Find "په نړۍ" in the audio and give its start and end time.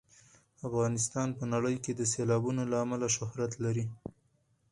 1.37-1.75